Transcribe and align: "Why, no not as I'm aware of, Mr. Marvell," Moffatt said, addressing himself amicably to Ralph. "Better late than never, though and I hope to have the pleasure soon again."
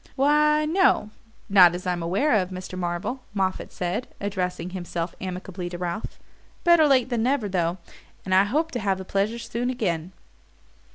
"Why, 0.15 0.65
no 0.65 1.11
not 1.47 1.75
as 1.75 1.85
I'm 1.85 2.01
aware 2.01 2.33
of, 2.33 2.49
Mr. 2.49 2.75
Marvell," 2.75 3.21
Moffatt 3.35 3.71
said, 3.71 4.07
addressing 4.19 4.71
himself 4.71 5.13
amicably 5.21 5.69
to 5.69 5.77
Ralph. 5.77 6.17
"Better 6.63 6.87
late 6.87 7.09
than 7.09 7.21
never, 7.21 7.47
though 7.47 7.77
and 8.25 8.33
I 8.33 8.45
hope 8.45 8.71
to 8.71 8.79
have 8.79 8.97
the 8.97 9.05
pleasure 9.05 9.37
soon 9.37 9.69
again." 9.69 10.11